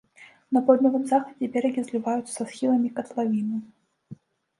На 0.55 0.59
паўднёвым 0.67 1.03
захадзе 1.11 1.49
берагі 1.57 1.83
зліваюцца 1.89 2.31
са 2.37 2.43
схіламі 2.53 2.89
катлавіны. 2.97 3.57